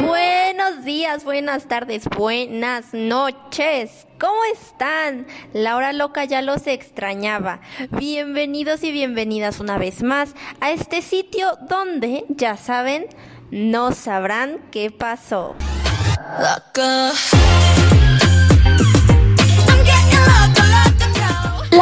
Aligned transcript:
Buenos 0.00 0.84
días, 0.86 1.24
buenas 1.24 1.68
tardes, 1.68 2.08
buenas 2.16 2.94
noches. 2.94 4.06
¿Cómo 4.18 4.40
están? 4.54 5.26
La 5.52 5.76
hora 5.76 5.92
loca 5.92 6.24
ya 6.24 6.40
los 6.40 6.66
extrañaba. 6.66 7.60
Bienvenidos 7.90 8.82
y 8.84 8.90
bienvenidas 8.90 9.60
una 9.60 9.76
vez 9.76 10.02
más 10.02 10.34
a 10.60 10.70
este 10.70 11.02
sitio 11.02 11.58
donde, 11.68 12.24
ya 12.30 12.56
saben, 12.56 13.06
no 13.50 13.92
sabrán 13.92 14.60
qué 14.70 14.90
pasó. 14.90 15.54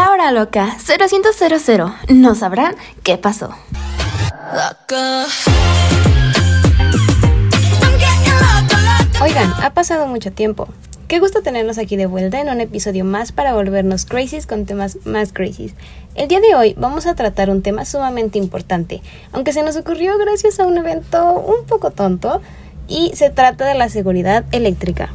La 0.00 0.12
hora 0.12 0.32
loca 0.32 0.78
0100 0.78 1.92
no 2.08 2.34
sabrán 2.34 2.74
qué 3.02 3.18
pasó. 3.18 3.54
Oigan, 9.20 9.52
ha 9.62 9.74
pasado 9.74 10.06
mucho 10.06 10.32
tiempo. 10.32 10.68
Qué 11.06 11.18
gusto 11.18 11.42
tenernos 11.42 11.76
aquí 11.76 11.96
de 11.96 12.06
vuelta 12.06 12.40
en 12.40 12.48
un 12.48 12.62
episodio 12.62 13.04
más 13.04 13.30
para 13.32 13.52
volvernos 13.52 14.06
crazies 14.06 14.46
con 14.46 14.64
temas 14.64 14.96
más 15.04 15.34
crazies. 15.34 15.74
El 16.14 16.28
día 16.28 16.40
de 16.40 16.54
hoy 16.54 16.74
vamos 16.78 17.06
a 17.06 17.14
tratar 17.14 17.50
un 17.50 17.60
tema 17.60 17.84
sumamente 17.84 18.38
importante, 18.38 19.02
aunque 19.32 19.52
se 19.52 19.62
nos 19.62 19.76
ocurrió 19.76 20.16
gracias 20.16 20.60
a 20.60 20.66
un 20.66 20.78
evento 20.78 21.34
un 21.34 21.66
poco 21.66 21.90
tonto, 21.90 22.40
y 22.88 23.12
se 23.14 23.28
trata 23.28 23.66
de 23.66 23.74
la 23.74 23.90
seguridad 23.90 24.46
eléctrica. 24.50 25.10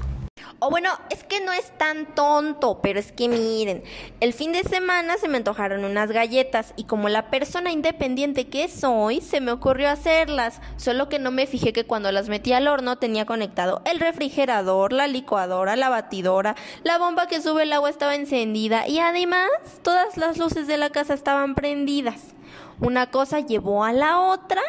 O 0.59 0.69
bueno, 0.69 0.89
es 1.09 1.23
que 1.25 1.41
no 1.41 1.51
es 1.51 1.69
tan 1.77 2.15
tonto, 2.15 2.79
pero 2.81 2.97
es 2.97 3.11
que 3.11 3.27
miren, 3.27 3.83
el 4.21 4.31
fin 4.31 4.53
de 4.53 4.63
semana 4.63 5.17
se 5.17 5.27
me 5.27 5.37
antojaron 5.37 5.83
unas 5.83 6.11
galletas 6.11 6.73
y 6.77 6.85
como 6.85 7.09
la 7.09 7.29
persona 7.29 7.71
independiente 7.71 8.47
que 8.47 8.69
soy, 8.69 9.19
se 9.19 9.41
me 9.41 9.51
ocurrió 9.51 9.89
hacerlas, 9.89 10.61
solo 10.77 11.09
que 11.09 11.19
no 11.19 11.29
me 11.31 11.45
fijé 11.45 11.73
que 11.73 11.85
cuando 11.85 12.09
las 12.13 12.29
metí 12.29 12.53
al 12.53 12.69
horno 12.69 12.97
tenía 12.97 13.25
conectado 13.25 13.81
el 13.85 13.99
refrigerador, 13.99 14.93
la 14.93 15.07
licuadora, 15.07 15.75
la 15.75 15.89
batidora, 15.89 16.55
la 16.83 16.97
bomba 16.99 17.27
que 17.27 17.41
sube 17.41 17.63
el 17.63 17.73
agua 17.73 17.89
estaba 17.89 18.15
encendida 18.15 18.87
y 18.87 18.99
además 18.99 19.49
todas 19.81 20.15
las 20.15 20.37
luces 20.37 20.67
de 20.67 20.77
la 20.77 20.89
casa 20.89 21.13
estaban 21.13 21.55
prendidas. 21.55 22.33
Una 22.79 23.11
cosa 23.11 23.41
llevó 23.41 23.83
a 23.83 23.91
la 23.91 24.21
otra 24.21 24.61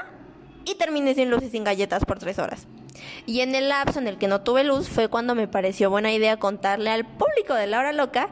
y 0.64 0.74
terminé 0.74 1.14
sin 1.14 1.30
luces 1.30 1.48
y 1.48 1.52
sin 1.52 1.64
galletas 1.64 2.04
por 2.04 2.18
tres 2.18 2.40
horas. 2.40 2.66
Y 3.26 3.40
en 3.40 3.54
el 3.54 3.68
lapso 3.68 3.98
en 3.98 4.08
el 4.08 4.18
que 4.18 4.28
no 4.28 4.42
tuve 4.42 4.64
luz 4.64 4.88
fue 4.88 5.08
cuando 5.08 5.34
me 5.34 5.48
pareció 5.48 5.90
buena 5.90 6.12
idea 6.12 6.38
contarle 6.38 6.90
al 6.90 7.06
público 7.06 7.54
de 7.54 7.66
la 7.66 7.78
hora 7.78 7.92
loca 7.92 8.28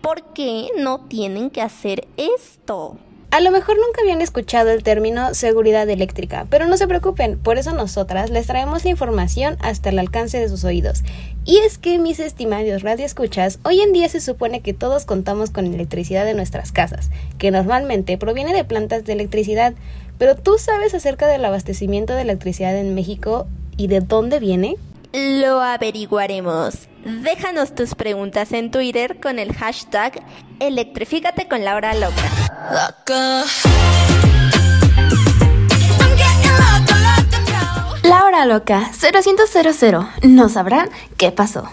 por 0.00 0.34
qué 0.34 0.68
no 0.76 1.06
tienen 1.06 1.50
que 1.50 1.62
hacer 1.62 2.06
esto. 2.16 2.98
A 3.34 3.40
lo 3.40 3.50
mejor 3.50 3.76
nunca 3.76 4.00
habían 4.00 4.20
escuchado 4.20 4.70
el 4.70 4.84
término 4.84 5.34
seguridad 5.34 5.88
eléctrica, 5.88 6.46
pero 6.50 6.66
no 6.66 6.76
se 6.76 6.86
preocupen, 6.86 7.36
por 7.36 7.58
eso 7.58 7.72
nosotras 7.72 8.30
les 8.30 8.46
traemos 8.46 8.84
la 8.84 8.90
información 8.90 9.56
hasta 9.58 9.88
el 9.88 9.98
alcance 9.98 10.38
de 10.38 10.48
sus 10.48 10.62
oídos. 10.62 11.02
Y 11.44 11.56
es 11.56 11.76
que, 11.76 11.98
mis 11.98 12.20
estimados 12.20 12.82
radioescuchas, 12.82 13.58
hoy 13.64 13.80
en 13.80 13.92
día 13.92 14.08
se 14.08 14.20
supone 14.20 14.60
que 14.60 14.72
todos 14.72 15.04
contamos 15.04 15.50
con 15.50 15.66
electricidad 15.66 16.28
en 16.28 16.36
nuestras 16.36 16.70
casas, 16.70 17.10
que 17.36 17.50
normalmente 17.50 18.18
proviene 18.18 18.54
de 18.54 18.62
plantas 18.62 19.04
de 19.04 19.14
electricidad, 19.14 19.74
pero 20.16 20.36
¿tú 20.36 20.56
sabes 20.58 20.94
acerca 20.94 21.26
del 21.26 21.44
abastecimiento 21.44 22.14
de 22.14 22.22
electricidad 22.22 22.76
en 22.76 22.94
México 22.94 23.48
y 23.76 23.86
de 23.88 24.00
dónde 24.00 24.40
viene? 24.40 24.76
Lo 25.12 25.60
averiguaremos. 25.60 26.88
Déjanos 27.04 27.74
tus 27.74 27.94
preguntas 27.94 28.52
en 28.52 28.70
Twitter 28.70 29.20
con 29.20 29.38
el 29.38 29.54
hashtag 29.54 30.22
Electrifícate 30.58 31.46
con 31.48 31.64
Laura 31.64 31.94
Loca. 31.94 32.22
La 38.02 38.24
hora 38.24 38.44
loca 38.44 38.90
0100 38.92 40.06
no 40.22 40.48
sabrán 40.48 40.90
qué 41.16 41.32
pasó. 41.32 41.68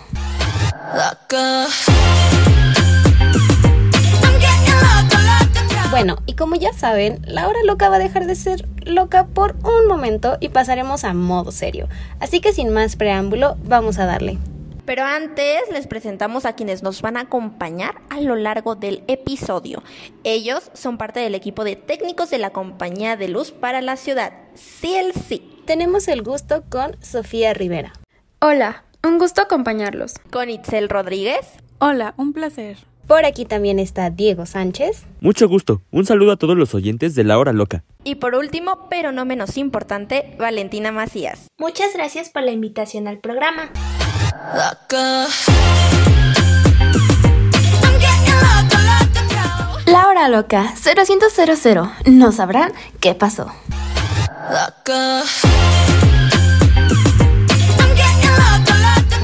Bueno, 5.91 6.17
y 6.25 6.35
como 6.35 6.55
ya 6.55 6.71
saben, 6.71 7.21
la 7.27 7.47
hora 7.47 7.59
loca 7.65 7.89
va 7.89 7.97
a 7.97 7.99
dejar 7.99 8.25
de 8.25 8.35
ser 8.35 8.65
loca 8.85 9.27
por 9.27 9.55
un 9.63 9.87
momento 9.87 10.37
y 10.39 10.49
pasaremos 10.49 11.03
a 11.03 11.13
modo 11.13 11.51
serio. 11.51 11.87
Así 12.19 12.41
que 12.41 12.53
sin 12.53 12.69
más 12.69 12.95
preámbulo, 12.95 13.57
vamos 13.63 13.99
a 13.99 14.05
darle. 14.05 14.37
Pero 14.85 15.03
antes 15.03 15.61
les 15.71 15.87
presentamos 15.87 16.45
a 16.45 16.53
quienes 16.53 16.83
nos 16.83 17.01
van 17.01 17.15
a 17.15 17.21
acompañar 17.21 18.01
a 18.09 18.19
lo 18.19 18.35
largo 18.35 18.75
del 18.75 19.03
episodio. 19.07 19.83
Ellos 20.23 20.71
son 20.73 20.97
parte 20.97 21.19
del 21.19 21.35
equipo 21.35 21.63
de 21.63 21.75
técnicos 21.75 22.29
de 22.29 22.39
la 22.39 22.49
Compañía 22.49 23.15
de 23.15 23.27
Luz 23.27 23.51
para 23.51 23.81
la 23.81 23.95
Ciudad, 23.95 24.33
CLC. 24.81 25.41
Tenemos 25.65 26.07
el 26.07 26.23
gusto 26.23 26.63
con 26.69 27.01
Sofía 27.01 27.53
Rivera. 27.53 27.93
Hola, 28.39 28.83
un 29.03 29.19
gusto 29.19 29.41
acompañarlos. 29.41 30.15
Con 30.31 30.49
Itzel 30.49 30.89
Rodríguez. 30.89 31.47
Hola, 31.79 32.13
un 32.17 32.33
placer. 32.33 32.90
Por 33.11 33.25
aquí 33.25 33.43
también 33.43 33.77
está 33.77 34.09
Diego 34.09 34.45
Sánchez. 34.45 35.05
Mucho 35.19 35.49
gusto. 35.49 35.81
Un 35.91 36.05
saludo 36.05 36.31
a 36.31 36.37
todos 36.37 36.55
los 36.55 36.73
oyentes 36.73 37.13
de 37.13 37.25
La 37.25 37.37
Hora 37.37 37.51
Loca. 37.51 37.83
Y 38.05 38.15
por 38.15 38.35
último, 38.35 38.87
pero 38.89 39.11
no 39.11 39.25
menos 39.25 39.57
importante, 39.57 40.33
Valentina 40.39 40.93
Macías. 40.93 41.47
Muchas 41.57 41.93
gracias 41.93 42.29
por 42.29 42.43
la 42.43 42.51
invitación 42.51 43.09
al 43.09 43.17
programa. 43.17 43.69
La 49.87 50.07
hora 50.07 50.29
loca 50.29 50.73
0100 50.81 51.89
no 52.05 52.31
sabrán 52.31 52.71
qué 53.01 53.13
pasó. 53.13 53.51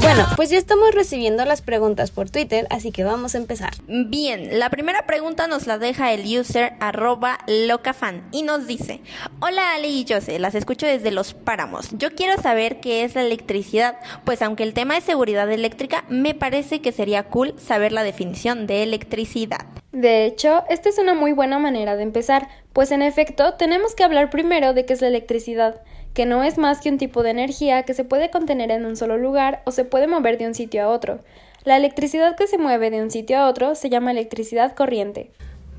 Bueno, 0.01 0.25
pues 0.35 0.49
ya 0.49 0.57
estamos 0.57 0.93
recibiendo 0.93 1.43
las 1.43 1.61
preguntas 1.61 2.11
por 2.11 2.29
Twitter, 2.29 2.67
así 2.69 2.91
que 2.91 3.03
vamos 3.03 3.35
a 3.35 3.39
empezar. 3.39 3.73
Bien, 3.87 4.59
la 4.59 4.69
primera 4.69 5.05
pregunta 5.05 5.47
nos 5.47 5.67
la 5.67 5.77
deja 5.77 6.13
el 6.13 6.39
user 6.39 6.73
arroba 6.79 7.39
locafan 7.47 8.27
y 8.31 8.43
nos 8.43 8.67
dice, 8.67 9.01
hola 9.41 9.73
Ali 9.73 9.87
y 9.87 10.05
Jose, 10.07 10.39
las 10.39 10.55
escucho 10.55 10.85
desde 10.85 11.11
Los 11.11 11.33
Páramos. 11.33 11.89
Yo 11.93 12.11
quiero 12.15 12.41
saber 12.41 12.79
qué 12.79 13.03
es 13.03 13.15
la 13.15 13.21
electricidad, 13.23 13.97
pues 14.23 14.41
aunque 14.41 14.63
el 14.63 14.73
tema 14.73 14.97
es 14.97 15.03
seguridad 15.03 15.51
eléctrica, 15.51 16.05
me 16.09 16.35
parece 16.35 16.79
que 16.79 16.91
sería 16.91 17.23
cool 17.23 17.55
saber 17.59 17.91
la 17.91 18.03
definición 18.03 18.67
de 18.67 18.83
electricidad. 18.83 19.65
De 19.97 20.25
hecho, 20.25 20.63
esta 20.69 20.89
es 20.89 20.99
una 20.99 21.15
muy 21.15 21.31
buena 21.31 21.57
manera 21.57 21.95
de 21.95 22.03
empezar, 22.03 22.49
pues 22.71 22.91
en 22.91 23.01
efecto 23.01 23.55
tenemos 23.55 23.95
que 23.95 24.03
hablar 24.03 24.29
primero 24.29 24.75
de 24.75 24.85
qué 24.85 24.93
es 24.93 25.01
la 25.01 25.07
electricidad 25.07 25.81
que 26.13 26.27
no 26.27 26.43
es 26.43 26.59
más 26.59 26.81
que 26.81 26.89
un 26.89 26.99
tipo 26.99 27.23
de 27.23 27.31
energía 27.31 27.81
que 27.81 27.95
se 27.95 28.03
puede 28.03 28.29
contener 28.29 28.69
en 28.69 28.85
un 28.85 28.95
solo 28.95 29.17
lugar 29.17 29.63
o 29.65 29.71
se 29.71 29.85
puede 29.85 30.05
mover 30.05 30.37
de 30.37 30.45
un 30.45 30.53
sitio 30.53 30.83
a 30.83 30.89
otro. 30.89 31.21
La 31.63 31.77
electricidad 31.77 32.35
que 32.35 32.45
se 32.45 32.59
mueve 32.59 32.91
de 32.91 33.01
un 33.01 33.09
sitio 33.09 33.39
a 33.39 33.47
otro 33.47 33.73
se 33.73 33.89
llama 33.89 34.11
electricidad 34.11 34.75
corriente. 34.75 35.31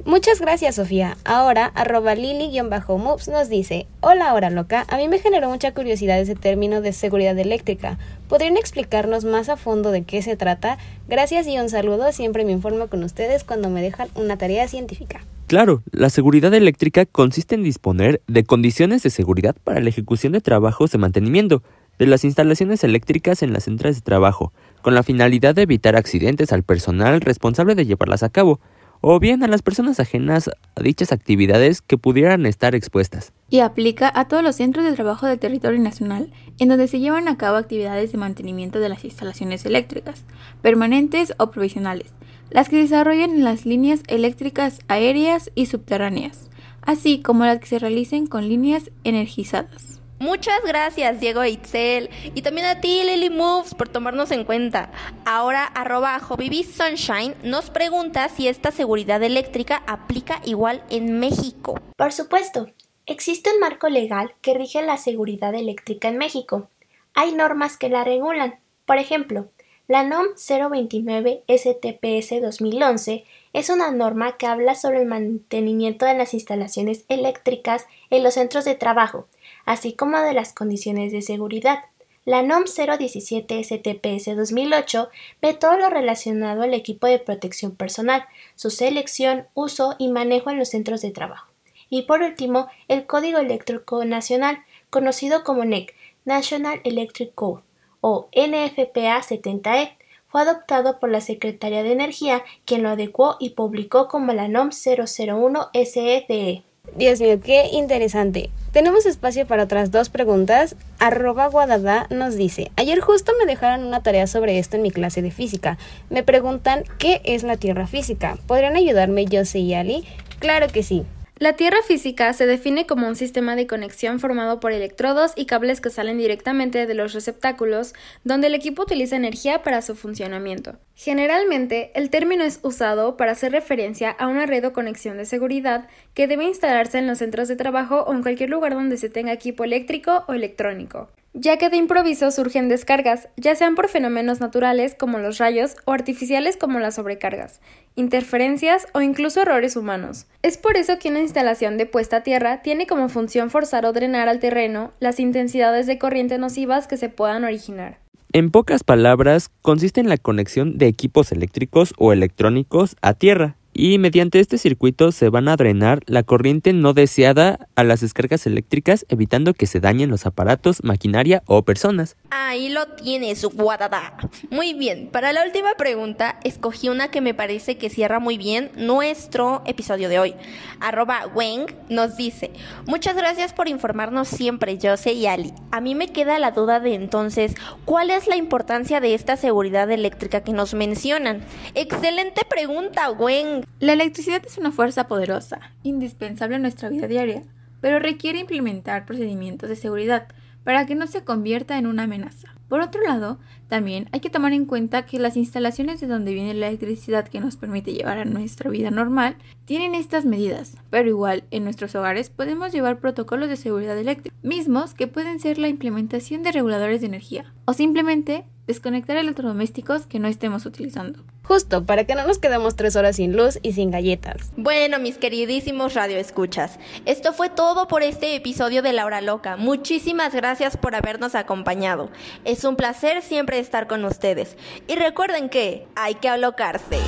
Muchas 0.05 0.41
gracias, 0.41 0.77
Sofía. 0.77 1.17
Ahora, 1.25 1.67
arroba 1.75 2.15
lili-moves 2.15 3.29
nos 3.29 3.49
dice, 3.49 3.87
Hola, 4.01 4.33
hora 4.33 4.49
loca, 4.49 4.87
a 4.89 4.97
mí 4.97 5.09
me 5.09 5.19
generó 5.19 5.49
mucha 5.51 5.75
curiosidad 5.75 6.21
ese 6.21 6.35
término 6.35 6.81
de 6.81 6.93
seguridad 6.93 7.39
eléctrica. 7.39 7.99
¿Podrían 8.29 8.57
explicarnos 8.57 9.25
más 9.25 9.49
a 9.49 9.57
fondo 9.57 9.91
de 9.91 10.05
qué 10.05 10.23
se 10.23 10.37
trata? 10.37 10.79
Gracias 11.09 11.47
y 11.49 11.59
un 11.59 11.69
saludo, 11.69 12.13
siempre 12.13 12.45
me 12.45 12.53
informo 12.53 12.87
con 12.87 13.03
ustedes 13.03 13.45
cuando 13.45 13.71
me 13.71 13.83
dejan 13.83 14.09
una 14.15 14.39
tarea 14.39 14.69
científica. 14.69 15.21
Claro, 15.49 15.83
la 15.91 16.11
seguridad 16.11 16.53
eléctrica 16.55 17.07
consiste 17.07 17.55
en 17.55 17.65
disponer 17.65 18.21
de 18.27 18.45
condiciones 18.45 19.03
de 19.03 19.11
seguridad 19.11 19.57
para 19.65 19.81
la 19.81 19.89
ejecución 19.89 20.33
de 20.33 20.41
trabajos 20.41 20.93
de 20.93 20.99
mantenimiento 20.99 21.63
de 21.99 22.07
las 22.07 22.25
instalaciones 22.25 22.85
eléctricas 22.85 23.43
en 23.43 23.53
las 23.53 23.65
centros 23.65 23.97
de 23.97 24.03
trabajo, 24.03 24.53
con 24.83 24.95
la 24.95 25.03
finalidad 25.03 25.55
de 25.55 25.63
evitar 25.63 25.97
accidentes 25.97 26.53
al 26.53 26.63
personal 26.63 27.21
responsable 27.21 27.75
de 27.75 27.87
llevarlas 27.87 28.23
a 28.23 28.29
cabo, 28.29 28.61
o 29.01 29.19
bien 29.21 29.43
a 29.43 29.49
las 29.49 29.63
personas 29.63 30.01
ajenas 30.01 30.49
a 30.49 30.83
dichas 30.83 31.13
actividades 31.13 31.83
que 31.83 31.99
pudieran 31.99 32.47
estar 32.47 32.75
expuestas. 32.75 33.33
Y 33.51 33.61
aplica 33.61 34.13
a 34.15 34.29
todos 34.29 34.43
los 34.43 34.57
centros 34.57 34.85
de 34.85 34.93
trabajo 34.93 35.27
del 35.27 35.39
territorio 35.39 35.81
nacional 35.81 36.33
en 36.59 36.69
donde 36.69 36.89
se 36.89 37.01
llevan 37.01 37.29
a 37.29 37.37
cabo 37.37 37.57
actividades 37.57 38.13
de 38.13 38.19
mantenimiento 38.19 38.81
de 38.81 38.89
las 38.89 39.05
instalaciones 39.05 39.65
eléctricas, 39.65 40.25
permanentes 40.63 41.35
o 41.39 41.51
provisionales, 41.51 42.13
las 42.51 42.69
que 42.69 42.77
se 42.77 42.83
desarrollan 42.83 43.31
en 43.31 43.45
las 43.45 43.67
líneas 43.67 44.03
eléctricas 44.09 44.81
aéreas 44.89 45.51
y 45.55 45.67
subterráneas, 45.67 46.51
así 46.83 47.21
como 47.21 47.45
las 47.45 47.59
que 47.61 47.67
se 47.67 47.79
realicen 47.79 48.27
con 48.27 48.49
líneas 48.49 48.91
energizadas. 49.05 50.01
Muchas 50.21 50.61
gracias, 50.65 51.21
Diego 51.21 51.43
e 51.45 51.51
Itzel. 51.51 52.11
Y 52.35 52.43
también 52.43 52.67
a 52.67 52.81
ti, 52.81 53.05
Lily 53.05 53.31
Moves, 53.31 53.75
por 53.75 53.89
tomarnos 53.89 54.33
en 54.33 54.45
cuenta. 54.45 54.91
Ahora, 55.25 55.65
arroba 55.65 56.19
Sunshine 56.19 57.37
nos 57.45 57.71
pregunta 57.71 58.29
si 58.29 58.49
esta 58.49 58.73
seguridad 58.73 59.23
eléctrica 59.23 59.85
aplica 59.87 60.41
igual 60.45 60.83
en 60.91 61.21
México. 61.21 61.81
Por 61.97 62.13
supuesto, 62.13 62.67
existe 63.07 63.53
un 63.53 63.61
marco 63.61 63.89
legal 63.89 64.35
que 64.43 64.55
rige 64.55 64.83
la 64.83 64.97
seguridad 64.97 65.55
eléctrica 65.55 66.09
en 66.09 66.19
México. 66.19 66.69
Hay 67.15 67.33
normas 67.33 67.77
que 67.77 67.89
la 67.89 68.03
regulan. 68.03 68.59
Por 68.87 68.99
ejemplo, 68.99 69.49
la 69.87 70.03
NOM 70.03 70.27
029 70.37 71.45
STPS 71.49 72.43
2011 72.43 73.25
Es 73.53 73.71
una 73.71 73.91
norma 73.91 74.37
que 74.37 74.47
habla 74.47 74.75
sobre 74.75 75.01
el 75.01 75.07
mantenimiento 75.07 76.07
de 76.07 76.15
las 76.15 76.35
instalaciones 76.35 77.05
eléctricas 77.09 77.87
en 78.11 78.23
los 78.23 78.35
centros 78.35 78.65
de 78.65 78.75
trabajo, 78.75 79.27
así 79.65 79.95
como 79.95 80.19
de 80.19 80.35
las 80.35 80.53
condiciones 80.53 81.13
de 81.13 81.23
seguridad. 81.23 81.85
La 82.25 82.43
NOM 82.43 82.65
017 82.65 83.65
STPS 83.65 84.37
2008 84.37 85.09
ve 85.41 85.55
todo 85.55 85.79
lo 85.79 85.89
relacionado 85.89 86.63
al 86.63 86.75
equipo 86.75 87.07
de 87.07 87.19
protección 87.19 87.75
personal, 87.75 88.27
su 88.55 88.69
selección, 88.69 89.47
uso 89.55 89.97
y 89.99 90.09
manejo 90.09 90.51
en 90.51 90.59
los 90.59 90.69
centros 90.69 91.01
de 91.01 91.11
trabajo. 91.11 91.49
Y 91.89 92.03
por 92.03 92.21
último, 92.21 92.69
el 92.89 93.07
Código 93.07 93.39
Eléctrico 93.39 94.05
Nacional, 94.05 94.59
conocido 94.91 95.43
como 95.43 95.65
NEC, 95.65 95.95
National 96.27 96.83
Electric 96.85 97.35
Code, 97.35 97.63
o 98.03 98.29
NFPA 98.33 99.23
70E, 99.23 99.93
fue 100.29 100.43
adoptado 100.43 101.01
por 101.01 101.11
la 101.11 101.21
Secretaría 101.21 101.83
de 101.83 101.93
Energía, 101.93 102.43
quien 102.65 102.83
lo 102.83 102.91
adecuó 102.91 103.37
y 103.41 103.51
publicó 103.51 104.09
como 104.09 104.33
la 104.33 104.49
NOM 104.49 104.71
001 104.71 105.71
SEDE. 105.73 106.63
Dios 106.97 107.21
mío, 107.21 107.39
qué 107.41 107.69
interesante. 107.73 108.51
Tenemos 108.73 109.07
espacio 109.07 109.47
para 109.47 109.65
otras 109.65 109.91
dos 109.91 110.09
preguntas. 110.09 110.77
Arroba 110.99 111.49
Guadada 111.49 112.07
nos 112.11 112.37
dice, 112.37 112.71
ayer 112.77 113.01
justo 113.01 113.33
me 113.39 113.47
dejaron 113.47 113.87
una 113.87 114.03
tarea 114.03 114.27
sobre 114.27 114.59
esto 114.59 114.77
en 114.77 114.83
mi 114.83 114.91
clase 114.91 115.23
de 115.23 115.31
física. 115.31 115.79
Me 116.11 116.23
preguntan 116.23 116.85
qué 116.99 117.21
es 117.25 117.43
la 117.43 117.57
Tierra 117.57 117.87
física. 117.87 118.39
¿Podrían 118.47 118.77
ayudarme 118.77 119.27
Jose 119.31 119.59
y 119.59 119.75
Ali? 119.75 120.05
Claro 120.39 120.69
que 120.69 120.83
sí. 120.83 121.05
La 121.41 121.53
Tierra 121.53 121.79
física 121.87 122.33
se 122.33 122.47
define 122.47 122.85
como 122.85 123.07
un 123.07 123.15
sistema 123.15 123.55
de 123.55 123.69
conexión 123.69 124.19
formado 124.19 124.59
por 124.59 124.73
electrodos 124.73 125.35
y 125.37 125.47
cables 125.47 125.81
que 125.81 125.89
salen 125.89 126.19
directamente 126.19 126.85
de 126.85 126.95
los 126.95 127.13
receptáculos, 127.13 127.95
donde 128.25 128.49
el 128.49 128.57
equipo 128.57 128.83
utiliza 128.83 129.15
energía 129.15 129.63
para 129.63 129.81
su 129.81 129.95
funcionamiento. 129.95 130.79
Generalmente, 130.97 131.93
el 131.95 132.11
término 132.11 132.43
es 132.43 132.59
usado 132.65 133.17
para 133.17 133.33
hacer 133.33 133.53
referencia 133.53 134.11
a 134.11 134.27
una 134.27 134.47
red 134.47 134.67
o 134.67 134.73
conexión 134.73 135.17
de 135.17 135.27
seguridad 135.27 135.87
que 136.13 136.27
debe 136.27 136.43
instalarse 136.43 136.99
en 136.99 137.07
los 137.07 137.19
centros 137.19 137.47
de 137.47 137.55
trabajo 137.55 138.03
o 138.03 138.13
en 138.13 138.23
cualquier 138.23 138.51
lugar 138.51 138.75
donde 138.75 138.97
se 138.97 139.09
tenga 139.09 139.33
equipo 139.33 139.63
eléctrico 139.63 140.25
o 140.27 140.33
electrónico 140.33 141.09
ya 141.41 141.57
que 141.57 141.71
de 141.71 141.77
improviso 141.77 142.31
surgen 142.33 142.69
descargas, 142.69 143.29
ya 143.37 143.55
sean 143.55 143.77
por 143.77 143.89
fenómenos 143.89 144.41
naturales 144.41 144.97
como 144.97 145.19
los 145.19 145.39
rayos 145.39 145.77
o 145.85 145.93
artificiales 145.93 146.57
como 146.57 146.81
las 146.81 146.97
sobrecargas, 146.97 147.61
interferencias 147.95 148.87
o 148.93 149.03
incluso 149.03 149.43
errores 149.43 149.77
humanos. 149.77 150.27
Es 150.43 150.59
por 150.59 150.77
eso 150.77 150.99
que 150.99 151.11
una 151.11 151.21
instalación 151.21 151.79
de 151.79 151.87
puesta 151.87 152.19
a 152.19 152.23
tierra 152.23 152.63
tiene 152.63 152.89
como 152.89 153.09
función 153.09 153.51
forzar 153.51 153.87
o 153.87 153.93
drenar 153.93 154.29
al 154.29 154.41
terreno 154.41 154.93
las 154.99 155.21
intensidades 155.21 155.87
de 155.87 155.99
corriente 155.99 156.39
nocivas 156.39 156.89
que 156.89 156.97
se 156.97 157.09
puedan 157.09 157.45
originar. 157.45 157.99
En 158.33 158.51
pocas 158.51 158.83
palabras, 158.83 159.51
consiste 159.63 160.01
en 160.01 160.09
la 160.09 160.19
conexión 160.19 160.77
de 160.77 160.87
equipos 160.87 161.33
eléctricos 161.33 161.95
o 161.97 162.13
electrónicos 162.13 162.97
a 163.01 163.15
tierra, 163.15 163.57
y 163.79 163.97
mediante 163.99 164.41
este 164.41 164.59
circuito 164.59 165.13
se 165.13 165.29
van 165.29 165.47
a 165.47 165.55
drenar 165.55 166.01
la 166.07 166.25
corriente 166.25 166.73
no 166.73 166.95
deseada 166.95 167.69
a 167.77 167.85
las 167.85 168.01
descargas 168.01 168.45
eléctricas 168.45 169.07
evitando 169.09 169.55
que 169.55 169.69
se 169.69 169.79
dañen 169.79 170.11
los 170.11 170.27
aparatos, 170.27 170.83
maquinaria 170.83 171.45
o 171.47 171.63
personas. 171.63 172.17
Ahí 172.31 172.71
lo 172.71 172.89
tienes, 172.89 173.45
guadada. 173.45 174.17
Muy 174.51 174.75
bien, 174.75 175.11
para 175.13 175.33
la 175.33 175.45
última 175.45 175.75
pregunta 175.75 176.41
escogí 176.43 176.89
una 176.89 177.13
que 177.13 177.21
me 177.21 177.35
parece 177.35 177.79
que 177.79 177.89
cierra 177.89 178.19
muy 178.19 178.37
bien 178.37 178.73
nuestro 178.75 179.63
episodio 179.65 180.09
de 180.09 180.19
hoy. 180.19 180.35
Arroba 180.81 181.29
Weng 181.33 181.67
nos 181.89 182.17
dice, 182.17 182.51
muchas 182.85 183.15
gracias 183.15 183.53
por 183.53 183.69
informarnos 183.69 184.27
siempre, 184.27 184.77
Jose 184.83 185.13
y 185.13 185.27
Ali. 185.27 185.53
A 185.71 185.81
mí 185.81 185.95
me 185.95 186.09
queda 186.09 186.41
la 186.41 186.51
duda 186.51 186.81
de 186.81 186.95
entonces, 186.95 187.55
¿cuál 187.85 188.11
es 188.11 188.27
la 188.27 188.35
importancia 188.35 189.01
de 189.01 189.15
esta 189.15 189.37
seguridad 189.37 189.89
eléctrica 189.89 190.43
que 190.43 190.51
nos 190.51 190.75
mencionan? 190.75 191.43
Excelente 191.77 192.43
pregunta, 192.45 193.13
Weng. 193.13 193.68
La 193.81 193.93
electricidad 193.93 194.43
es 194.45 194.59
una 194.59 194.73
fuerza 194.73 195.07
poderosa, 195.07 195.61
indispensable 195.83 196.57
en 196.57 196.63
nuestra 196.63 196.89
vida 196.89 197.07
diaria, 197.07 197.45
pero 197.81 197.99
requiere 197.99 198.41
implementar 198.41 199.07
procedimientos 199.07 199.69
de 199.69 199.77
seguridad 199.77 200.29
para 200.65 200.85
que 200.85 200.95
no 200.95 201.07
se 201.07 201.25
convierta 201.25 201.79
en 201.79 201.87
una 201.87 202.03
amenaza. 202.03 202.55
Por 202.69 202.83
otro 202.83 203.01
lado, 203.01 203.39
también 203.69 204.09
hay 204.13 204.21
que 204.21 204.29
tomar 204.29 204.53
en 204.53 204.67
cuenta 204.67 205.07
que 205.07 205.19
las 205.19 205.39
instalaciones 205.39 206.01
de 206.01 206.07
donde 206.07 206.35
viene 206.35 206.53
la 206.53 206.69
electricidad 206.69 207.27
que 207.27 207.41
nos 207.41 207.57
permite 207.57 207.95
llevar 207.95 208.19
a 208.19 208.27
nuestra 208.27 208.69
vida 208.69 208.91
normal 208.91 209.37
tienen 209.65 209.95
estas 209.95 210.27
medidas, 210.27 210.77
pero 210.91 211.09
igual 211.09 211.45
en 211.51 211.65
nuestros 211.65 211.95
hogares 211.95 212.29
podemos 212.29 212.73
llevar 212.73 213.01
protocolos 213.01 213.49
de 213.49 213.57
seguridad 213.57 213.97
eléctrica, 213.97 214.37
mismos 214.43 214.93
que 214.93 215.07
pueden 215.07 215.41
ser 215.41 215.57
la 215.57 215.69
implementación 215.69 216.43
de 216.43 216.53
reguladores 216.53 217.01
de 217.01 217.07
energía 217.07 217.55
o 217.65 217.73
simplemente 217.73 218.45
desconectar 218.67 219.17
electrodomésticos 219.17 220.05
que 220.05 220.19
no 220.19 220.29
estemos 220.29 220.67
utilizando. 220.67 221.25
Justo, 221.49 221.87
para 221.87 222.05
que 222.05 222.15
no 222.15 222.27
nos 222.27 222.39
quedemos 222.39 222.77
tres 222.77 222.95
horas 222.95 223.17
sin 223.17 223.35
luz 223.35 223.59
y 223.63 223.73
sin 223.73 223.91
galletas. 223.91 224.53
Bueno, 224.59 224.99
mis 224.99 225.17
queridísimos 225.17 225.95
radioescuchas, 225.95 226.79
esto 227.07 227.33
fue 227.33 227.49
todo 227.49 227.89
por 227.89 228.03
este 228.03 228.35
episodio 228.35 228.83
de 228.83 228.93
La 228.93 229.07
Hora 229.07 229.23
Loca. 229.23 229.57
Muchísimas 229.57 230.35
gracias 230.35 230.77
por 230.77 230.95
habernos 230.95 231.35
acompañado. 231.35 232.11
Es 232.45 232.65
un 232.65 232.77
placer 232.77 233.23
siempre 233.23 233.59
estar 233.59 233.87
con 233.87 234.05
ustedes. 234.05 234.59
Y 234.89 234.97
recuerden 234.97 235.49
que 235.49 235.87
hay 235.97 236.17
que 236.17 236.29
alocarse. 236.29 236.99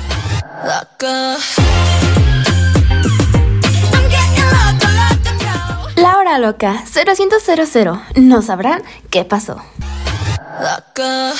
La 5.97 6.17
hora 6.17 6.39
loca 6.39 6.83
0100 6.91 8.01
no 8.15 8.41
sabrán 8.41 8.81
qué 9.11 9.23
pasó. 9.23 9.61
Loca. 10.59 11.33